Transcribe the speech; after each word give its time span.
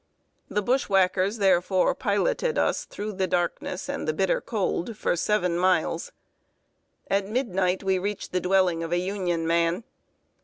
The 0.49 0.63
bushwhackers, 0.63 1.37
therefore, 1.37 1.93
piloted 1.93 2.57
us 2.57 2.85
through 2.85 3.11
the 3.13 3.27
darkness 3.27 3.87
and 3.87 4.07
the 4.07 4.15
bitter 4.15 4.41
cold 4.41 4.97
for 4.97 5.15
seven 5.15 5.59
miles. 5.59 6.11
At 7.07 7.27
midnight, 7.27 7.83
we 7.83 7.99
reached 7.99 8.31
the 8.31 8.41
dwelling 8.41 8.81
of 8.81 8.91
a 8.91 8.97
Union 8.97 9.45
man. 9.45 9.83